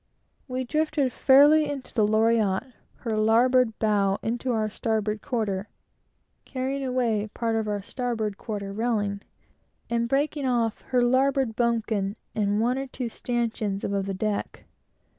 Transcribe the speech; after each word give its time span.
We 0.47 0.63
drifted 0.63 1.13
fairly 1.13 1.69
into 1.69 1.93
the 1.93 2.07
Loriotte, 2.07 2.73
her 3.01 3.15
larboard 3.15 3.77
bow 3.77 4.17
into 4.23 4.51
our 4.51 4.67
starboard 4.67 5.21
quarter, 5.21 5.67
carrying 6.43 6.83
away 6.83 7.25
a 7.25 7.29
part 7.29 7.55
of 7.55 7.67
our 7.67 7.83
starboard 7.83 8.35
quarter 8.35 8.73
railing, 8.73 9.21
and 9.91 10.09
breaking 10.09 10.47
off 10.47 10.81
her 10.87 11.03
larboard 11.03 11.55
bumpkin, 11.55 12.15
and 12.33 12.59
one 12.59 12.79
or 12.79 12.87
two 12.87 13.09
stanchions 13.09 13.83
above 13.83 14.07
the 14.07 14.15
deck. 14.15 14.65